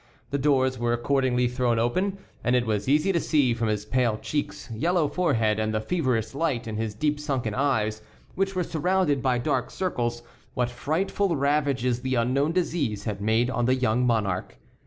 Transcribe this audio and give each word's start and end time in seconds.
The 0.31 0.39
doors 0.39 0.79
were 0.79 0.93
accordingly 0.93 1.47
thrown 1.47 1.77
open, 1.77 2.17
and 2.43 2.55
it 2.55 2.65
was 2.65 2.89
easy 2.89 3.11
to 3.11 3.19
see, 3.19 3.53
from 3.53 3.67
his 3.67 3.85
pale 3.85 4.17
cheeks, 4.17 4.67
yellow 4.73 5.07
forehead, 5.07 5.59
and 5.59 5.71
the 5.71 5.79
feverish 5.79 6.33
light 6.33 6.65
in 6.65 6.75
his 6.75 6.95
deep 6.95 7.19
sunken 7.19 7.53
eyes, 7.53 8.01
which 8.33 8.55
were 8.55 8.63
surrounded 8.63 9.21
by 9.21 9.37
dark 9.37 9.69
circles, 9.69 10.23
what 10.55 10.71
frightful 10.71 11.35
ravages 11.35 12.01
the 12.01 12.15
unknown 12.15 12.51
disease 12.51 13.03
had 13.03 13.21
made 13.21 13.51
on 13.51 13.65
the 13.65 13.75
young 13.75 14.03
monarch. 14.03 14.57